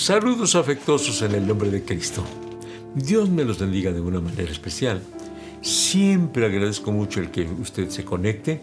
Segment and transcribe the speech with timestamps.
[0.00, 2.24] Saludos afectuosos en el nombre de Cristo.
[2.94, 5.02] Dios me los bendiga de una manera especial.
[5.60, 8.62] Siempre agradezco mucho el que usted se conecte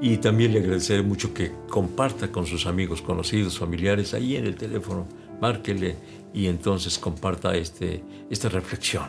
[0.00, 4.54] y también le agradeceré mucho que comparta con sus amigos, conocidos, familiares, ahí en el
[4.54, 5.06] teléfono,
[5.38, 5.96] márquele
[6.32, 9.04] y entonces comparta este, esta reflexión.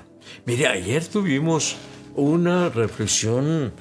[0.46, 1.78] Mire, ayer tuvimos
[2.18, 3.72] una reflexión,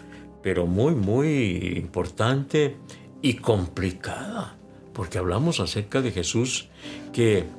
[0.45, 2.77] pero muy, muy importante
[3.20, 4.57] y complicada,
[4.93, 6.68] porque hablamos acerca de Jesús
[7.12, 7.59] que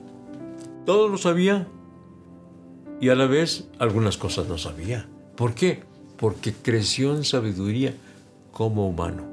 [0.86, 1.68] todo lo sabía
[3.00, 5.08] y a la vez algunas cosas no sabía.
[5.36, 5.84] ¿Por qué?
[6.18, 7.96] Porque creció en sabiduría
[8.52, 9.24] como humano.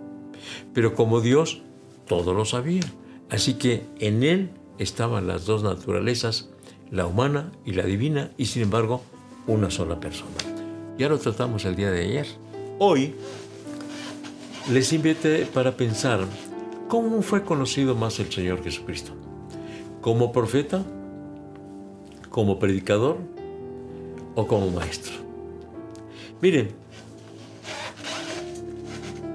[0.72, 1.60] Pero como Dios,
[2.06, 2.82] todo lo sabía.
[3.30, 6.48] Así que en Él estaban las dos naturalezas,
[6.90, 9.02] la humana y la divina, y sin embargo,
[9.46, 10.32] una sola persona.
[10.96, 12.26] Ya lo tratamos el día de ayer.
[12.78, 13.14] Hoy
[14.72, 16.20] les invité para pensar
[16.88, 19.12] cómo fue conocido más el Señor Jesucristo.
[20.00, 20.84] ¿Como profeta?
[22.38, 23.16] ¿Como predicador?
[24.36, 25.12] ¿O como maestro?
[26.40, 26.68] Miren,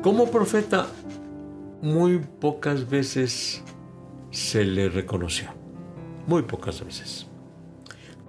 [0.01, 0.87] como profeta
[1.81, 3.61] muy pocas veces
[4.31, 5.49] se le reconoció.
[6.27, 7.27] Muy pocas veces.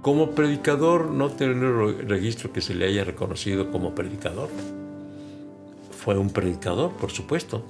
[0.02, 4.48] Como predicador no tengo registro que se le haya reconocido como predicador.
[5.92, 7.64] Fue un predicador, por supuesto.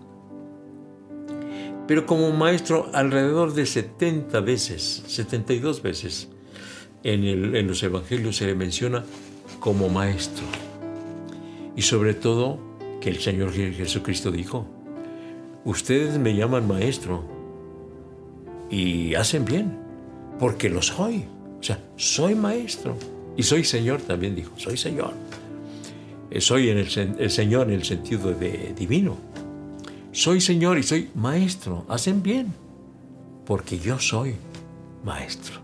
[1.86, 6.30] Pero como maestro alrededor de 70 veces, 72 veces,
[7.05, 9.05] en, los evangelios se le menciona
[9.60, 10.44] como maestro.
[11.77, 12.58] Y sobre todo
[13.00, 14.66] que el Señor Jesucristo dijo,
[15.64, 17.25] ustedes me llaman maestro
[18.70, 19.78] y hacen bien,
[20.38, 21.25] porque lo soy.
[21.60, 22.97] O sea, soy maestro
[23.36, 25.12] y soy Señor también dijo, soy Señor.
[26.30, 29.16] Eh, soy en el, Señor en el sentido de divino.
[30.12, 31.84] Soy Señor y soy maestro.
[31.88, 32.53] Hacen bien,
[33.44, 34.34] porque yo soy
[35.04, 35.63] maestro.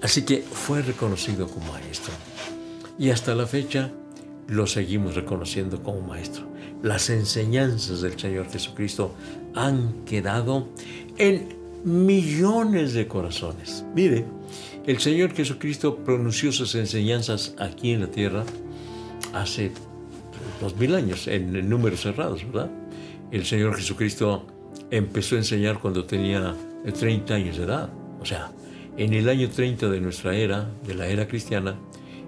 [0.00, 2.12] Así que fue reconocido como maestro.
[2.98, 3.90] Y hasta la fecha
[4.48, 9.14] lo seguimos reconociendo como maestro las enseñanzas del Señor Jesucristo
[9.54, 10.68] han quedado
[11.16, 13.84] en millones de corazones.
[13.94, 14.24] Mire,
[14.86, 18.44] el Señor Jesucristo pronunció sus enseñanzas aquí en la tierra
[19.32, 19.70] hace
[20.60, 22.70] dos mil años, en, números cerrados, ¿verdad?
[23.30, 24.46] El Señor Jesucristo
[24.90, 26.54] empezó a enseñar cuando tenía
[26.98, 28.50] 30 años de edad, o sea,
[28.96, 31.76] en el año 30 de nuestra era, de la era cristiana,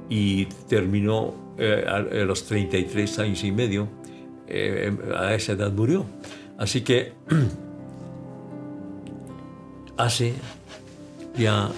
[0.08, 3.88] y terminó eh, a, los 33 años y medio
[4.46, 6.04] eh, a esa edad murió.
[6.58, 7.12] Así que
[9.96, 10.34] hace
[11.36, 11.70] ya eh,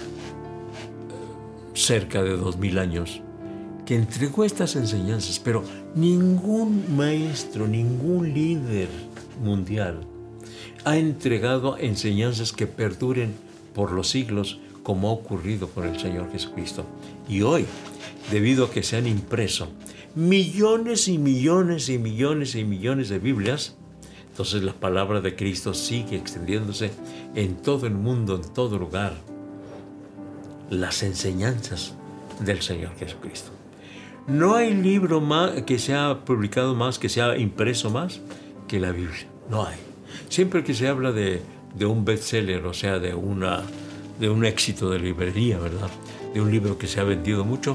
[1.75, 3.21] cerca de dos mil años
[3.85, 5.63] que entregó estas enseñanzas, pero
[5.95, 8.89] ningún maestro, ningún líder
[9.41, 10.01] mundial
[10.85, 13.35] ha entregado enseñanzas que perduren
[13.75, 16.85] por los siglos como ha ocurrido con el Señor Jesucristo.
[17.29, 17.67] Y hoy,
[18.31, 19.67] debido a que se han impreso
[20.15, 23.75] millones y millones y millones y millones de Biblias,
[24.29, 26.93] entonces la palabra de Cristo sigue extendiéndose
[27.35, 29.15] en todo el mundo, en todo lugar.
[30.71, 31.97] Las enseñanzas
[32.39, 33.51] del Señor Jesucristo.
[34.29, 38.21] No hay libro más, que se ha publicado más, que se ha impreso más
[38.69, 39.27] que la Biblia.
[39.51, 39.79] No hay.
[40.29, 41.43] Siempre que se habla de,
[41.75, 43.65] de un bestseller, o sea, de, una,
[44.19, 45.91] de un éxito de librería, ¿verdad?
[46.32, 47.75] De un libro que se ha vendido mucho,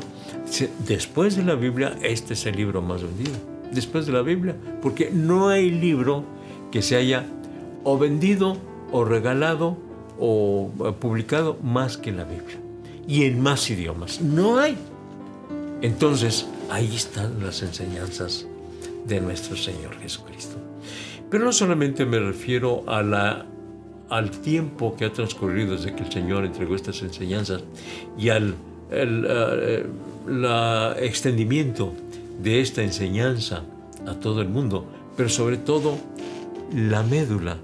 [0.86, 3.32] Después de la Biblia, este es el libro más vendido.
[3.72, 6.26] Después de la Biblia, porque no hay libro
[6.72, 7.26] que se haya
[7.84, 8.58] o vendido
[8.92, 9.78] o regalado
[10.20, 10.70] o
[11.00, 12.58] publicado más que la Biblia.
[13.08, 14.22] Y en más idiomas.
[14.22, 14.78] No hay.
[15.82, 18.46] Entonces, ahí están las enseñanzas
[19.08, 20.58] de nuestro Señor Jesucristo.
[21.30, 23.46] Pero no solamente me refiero a la,
[24.12, 27.64] al tiempo que ha transcurrido desde que el Señor entregó estas enseñanzas
[28.18, 28.56] y al
[28.92, 29.86] el, eh,
[31.00, 31.94] extendimiento
[32.44, 33.64] de esta enseñanza
[34.06, 34.86] a todo el mundo,
[35.16, 35.98] pero sobre todo
[36.76, 37.58] la médula,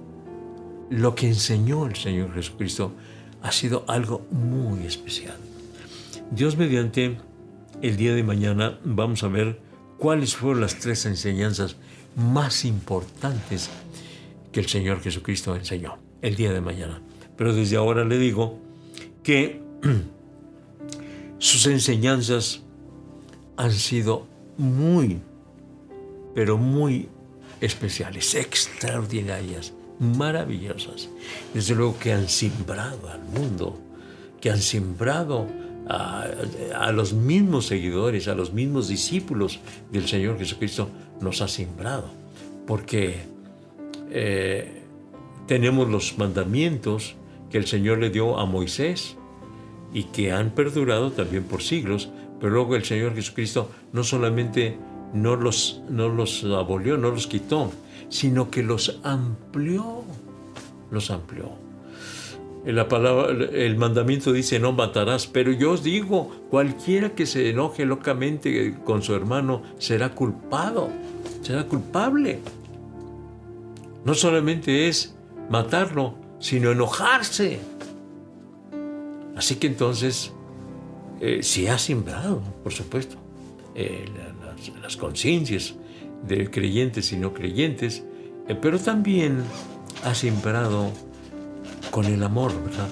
[0.89, 2.93] lo que enseñó el Señor Jesucristo,
[3.41, 5.35] ha sido algo muy especial.
[6.31, 7.17] Dios mediante,
[7.81, 9.59] el día de mañana vamos a ver
[9.97, 11.75] cuáles fueron las tres enseñanzas
[12.15, 13.69] más importantes
[14.53, 17.01] que el Señor Jesucristo enseñó el día de mañana.
[17.37, 18.59] Pero desde ahora le digo
[19.23, 19.61] que
[21.39, 22.61] sus enseñanzas
[23.55, 24.27] han sido
[24.57, 25.19] muy,
[26.35, 27.07] pero muy
[27.61, 31.09] especiales, extraordinarias, maravillosas.
[31.53, 33.79] Desde luego que han simbrado al mundo,
[34.41, 35.47] que han simbrado
[35.87, 39.59] a, los mismos seguidores, a los mismos discípulos
[39.91, 40.89] del Señor Jesucristo,
[41.21, 42.09] nos ha simbrado.
[42.65, 43.21] Porque
[44.11, 44.86] eh,
[45.47, 47.15] tenemos los mandamientos
[47.49, 49.17] que el Señor le dio a Moisés,
[49.93, 52.09] y que han perdurado también por siglos,
[52.39, 54.77] pero luego el Señor Jesucristo no solamente
[55.13, 57.71] no los, no los abolió, no los quitó,
[58.09, 60.03] sino que los amplió,
[60.91, 61.51] los amplió.
[62.65, 67.85] La palabra, el mandamiento dice no matarás, pero yo os digo, cualquiera que se enoje
[67.85, 70.89] locamente con su hermano será culpado,
[71.41, 72.39] será culpable.
[74.03, 75.16] No solamente es
[75.49, 77.59] matarlo, sino enojarse.
[79.35, 80.31] Así que entonces,
[81.21, 83.17] eh, si ha sembrado, por supuesto,
[83.75, 84.05] eh,
[84.43, 85.75] las, las, conciencias
[86.27, 88.03] de creyentes y no creyentes,
[88.47, 89.43] eh, pero también
[90.03, 90.91] ha sembrado
[91.91, 92.89] con el amor, ¿verdad?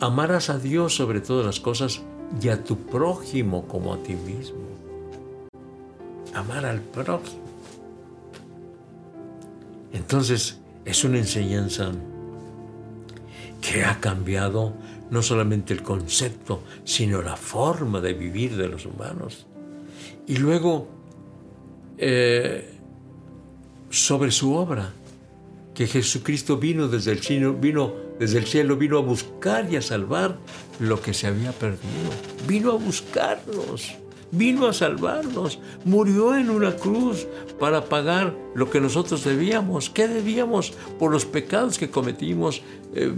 [0.00, 2.02] Amarás a Dios sobre todas las cosas
[2.40, 4.58] y a tu prójimo como a ti mismo.
[6.34, 7.42] Amar al prójimo.
[9.92, 11.92] Entonces, es una enseñanza
[13.60, 14.72] que ha cambiado
[15.10, 19.46] no solamente el concepto, sino la forma de vivir de los humanos.
[20.26, 20.88] Y luego,
[21.98, 22.74] eh,
[23.90, 24.92] sobre su obra,
[25.74, 29.82] que Jesucristo vino desde el cielo, vino desde el cielo, vino a buscar y a
[29.82, 30.38] salvar
[30.80, 32.10] lo que se había perdido.
[32.46, 33.94] Vino a buscarnos,
[34.30, 37.26] vino a salvarnos, murió en una cruz
[37.58, 39.90] para pagar lo que nosotros debíamos.
[39.90, 40.72] ¿Qué debíamos?
[40.98, 42.62] Por los pecados que cometimos,
[42.94, 43.12] eh,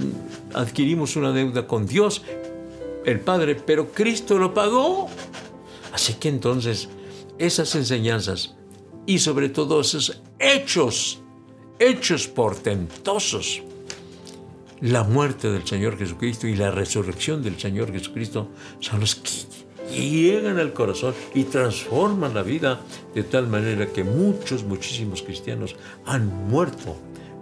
[0.55, 2.23] adquirimos una deuda con Dios,
[3.05, 5.09] el Padre, pero Cristo lo pagó.
[5.93, 6.89] Así que entonces,
[7.39, 8.55] esas enseñanzas
[9.07, 11.21] y sobre todo esos hechos,
[11.79, 13.63] hechos portentosos,
[14.81, 18.49] la muerte del Señor Jesucristo y la resurrección del Señor Jesucristo
[18.79, 19.31] son los que
[19.91, 22.81] llegan al corazón y transforman la vida
[23.15, 26.97] de tal manera que muchos, muchísimos cristianos han muerto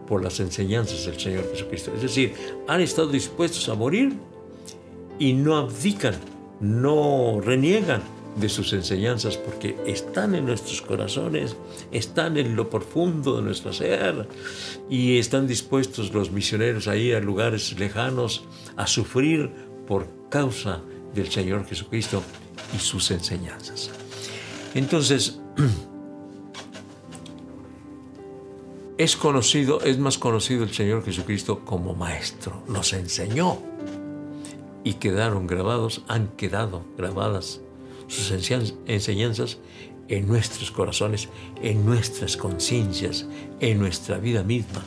[0.08, 1.92] por las enseñanzas del Señor Jesucristo.
[1.94, 2.34] Es decir,
[2.66, 4.14] han estado dispuestos a morir
[5.18, 6.14] y no abdican,
[6.60, 8.02] no reniegan
[8.36, 11.56] de sus enseñanzas porque están en nuestros corazones,
[11.90, 14.28] están en lo profundo de nuestro ser
[14.88, 18.44] y están dispuestos los misioneros a ir a lugares lejanos
[18.76, 19.50] a sufrir
[19.86, 20.82] por causa
[21.14, 22.22] del Señor Jesucristo
[22.74, 23.90] y sus enseñanzas.
[24.74, 25.40] Entonces,
[28.98, 33.58] es conocido, es más conocido el Señor Jesucristo como maestro, nos enseñó
[34.84, 37.60] y quedaron grabados, han quedado grabadas
[38.06, 39.58] sus enseñanzas
[40.08, 41.28] en nuestros corazones,
[41.62, 43.26] en nuestras conciencias,
[43.60, 44.84] en nuestra vida misma.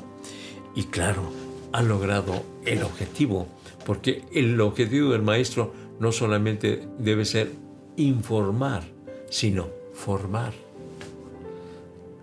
[0.76, 1.32] Y claro,
[1.72, 3.48] han logrado el objetivo,
[3.86, 7.52] porque el objetivo del maestro no solamente debe ser
[7.96, 8.82] informar,
[9.30, 10.52] sino formar.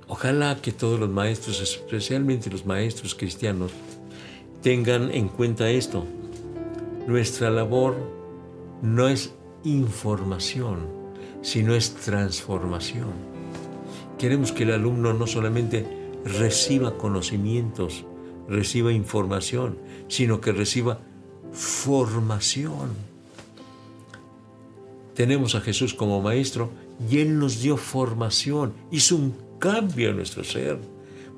[0.08, 3.70] Ojalá que todos los maestros, especialmente los maestros cristianos,
[4.62, 6.04] tengan en cuenta esto.
[7.06, 7.94] Nuestra labor
[8.82, 9.32] no es
[9.62, 10.88] información,
[11.42, 13.12] sino es transformación.
[14.18, 15.86] Queremos que el alumno no solamente
[16.24, 18.04] reciba conocimientos,
[18.48, 19.78] reciba información,
[20.08, 20.98] sino que reciba
[21.52, 23.17] formación.
[25.18, 26.70] Tenemos a Jesús como maestro
[27.10, 30.78] y Él nos dio formación, hizo un cambio en nuestro ser.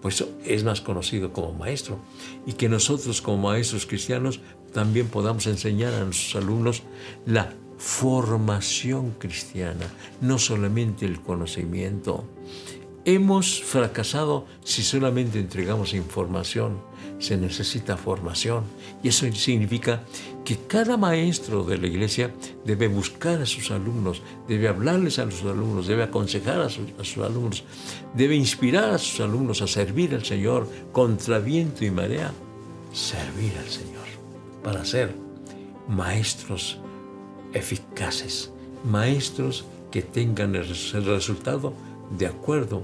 [0.02, 1.99] Pues es más conocido como maestro.
[2.44, 4.40] Y que nosotros como maestros cristianos
[4.75, 6.82] también podamos enseñar a nuestros alumnos
[7.25, 9.87] la formación cristiana,
[10.20, 12.26] no solamente el conocimiento.
[13.06, 16.82] Hemos fracasado si solamente entregamos información.
[17.20, 18.64] Se necesita formación.
[19.02, 20.02] Y eso significa
[20.44, 22.34] que cada maestro de la iglesia
[22.64, 27.04] debe buscar a sus alumnos, debe hablarles a los alumnos, debe aconsejar a sus, a
[27.04, 27.62] sus alumnos,
[28.14, 32.32] debe inspirar a sus alumnos a servir al Señor contra viento y marea.
[32.92, 34.00] Servir al Señor
[34.64, 35.14] para ser
[35.88, 36.78] maestros
[37.52, 38.50] eficaces,
[38.84, 41.74] maestros que tengan el resultado
[42.16, 42.82] de acuerdo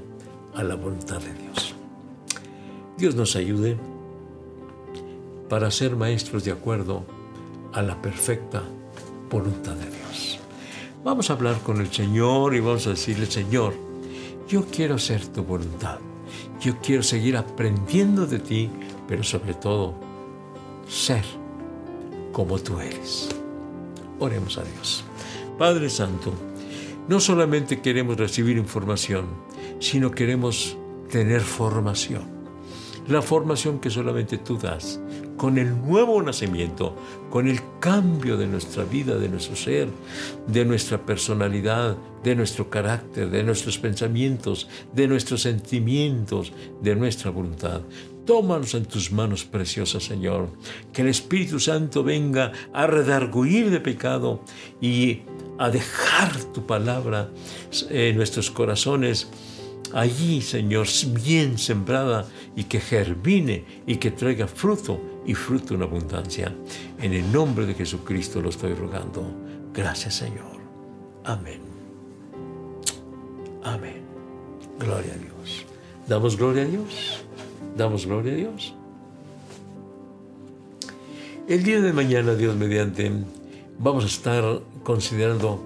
[0.54, 1.74] a la voluntad de Dios.
[2.96, 3.76] Dios nos ayude
[5.48, 7.04] para ser maestros de acuerdo
[7.72, 8.62] a la perfecta
[9.30, 10.38] voluntad de Dios.
[11.04, 13.74] Vamos a hablar con el Señor y vamos a decirle, Señor,
[14.48, 15.98] yo quiero hacer tu voluntad.
[16.60, 18.70] Yo quiero seguir aprendiendo de ti,
[19.06, 19.94] pero sobre todo
[20.88, 21.24] ser
[22.32, 23.28] como tú eres.
[24.18, 25.04] Oremos a Dios.
[25.58, 26.32] Padre Santo,
[27.08, 29.26] no solamente queremos recibir información,
[29.78, 30.76] sino queremos
[31.10, 32.35] tener formación.
[33.08, 35.00] La formación que solamente tú das,
[35.36, 36.96] con el nuevo nacimiento,
[37.30, 39.88] con el cambio de nuestra vida, de nuestro ser,
[40.48, 47.82] de nuestra personalidad, de nuestro carácter, de nuestros pensamientos, de nuestros sentimientos, de nuestra voluntad.
[48.24, 50.48] Tómanos en tus manos preciosas, Señor.
[50.92, 54.42] Que el Espíritu Santo venga a redarguir de pecado
[54.80, 55.20] y
[55.58, 57.30] a dejar tu palabra
[57.88, 59.28] en nuestros corazones.
[59.92, 60.86] Allí, Señor,
[61.22, 66.54] bien sembrada y que germine y que traiga fruto y fruto en abundancia.
[67.00, 69.24] En el nombre de Jesucristo lo estoy rogando.
[69.72, 70.60] Gracias, Señor.
[71.24, 71.60] Amén.
[73.62, 74.02] Amén.
[74.78, 75.64] Gloria a Dios.
[76.06, 77.24] ¿Damos gloria a Dios?
[77.76, 78.74] Damos gloria a Dios.
[81.48, 83.10] El día de mañana, Dios mediante,
[83.78, 85.64] vamos a estar considerando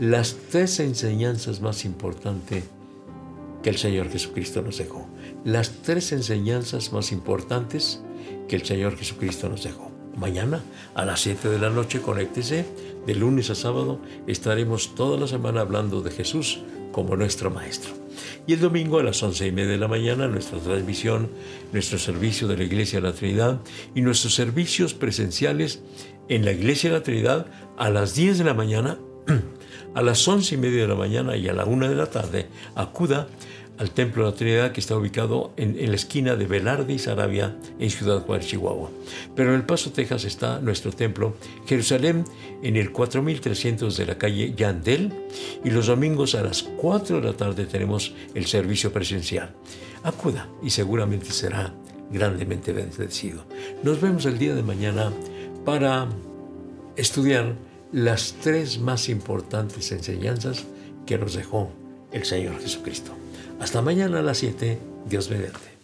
[0.00, 2.64] las tres enseñanzas más importantes
[3.62, 5.08] que el Señor Jesucristo nos dejó.
[5.44, 8.00] Las tres enseñanzas más importantes
[8.48, 9.90] que el Señor Jesucristo nos dejó.
[10.16, 10.62] Mañana
[10.94, 12.64] a las 7 de la noche, conéctese.
[13.06, 16.60] De lunes a sábado estaremos toda la semana hablando de Jesús
[16.92, 17.92] como nuestro Maestro.
[18.46, 21.30] Y el domingo a las once y media de la mañana, nuestra transmisión,
[21.72, 23.60] nuestro servicio de la Iglesia de la Trinidad
[23.94, 25.82] y nuestros servicios presenciales
[26.28, 27.46] en la Iglesia de la Trinidad
[27.76, 28.98] a las 10 de la mañana,
[29.94, 32.46] a las once y media de la mañana y a la una de la tarde.
[32.74, 33.28] Acuda
[33.78, 37.56] al Templo de la Trinidad que está ubicado en, la esquina de Velarde y Sarabia
[37.78, 38.90] en Ciudad Juárez, Chihuahua.
[39.34, 42.24] Pero en El Paso, Texas está nuestro templo, Jerusalén,
[42.62, 45.12] en el 4300 de la calle Yandel
[45.64, 49.54] y los domingos a las 4 de la tarde tenemos el servicio presencial.
[50.02, 51.72] Acuda y seguramente será
[52.10, 53.44] grandemente bendecido.
[53.82, 55.12] Nos vemos el día de mañana
[55.64, 56.08] para
[56.96, 57.54] estudiar
[57.92, 60.64] las tres más importantes enseñanzas
[61.06, 61.70] que nos dejó
[62.12, 63.12] el Señor Jesucristo.
[63.60, 65.77] Hasta mañana a las 7, Dios mediante.